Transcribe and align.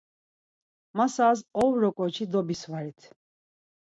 Masaz 0.97 1.37
ovro 1.63 1.89
k̆oçi 1.97 2.25
dobisvarit. 2.31 2.99